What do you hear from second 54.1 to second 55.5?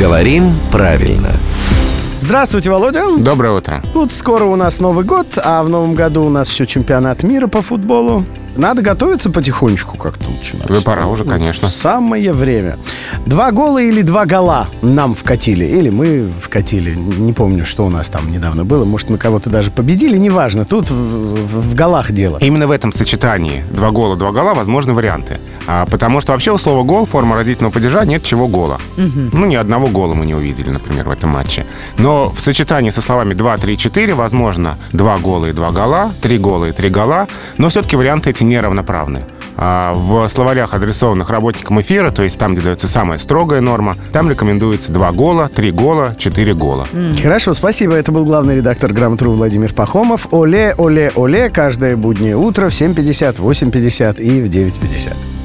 и в 9.50.